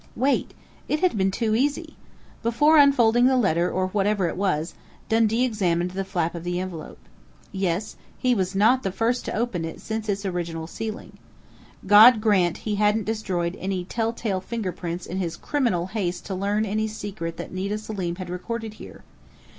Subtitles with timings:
[0.15, 0.55] Wait!
[0.89, 1.95] It had been too easy!
[2.41, 4.73] Before unfolding the letter or whatever it was,
[5.09, 6.97] Dundee examined the flap of the envelope....
[7.51, 7.97] Yes!
[8.17, 11.19] He was not the first to open it since its original sealing.
[11.85, 16.65] God grant he hadn't destroyed any tell tale fingerprints in his criminal haste to learn
[16.65, 19.03] any secret that Nita Selim had recorded here!...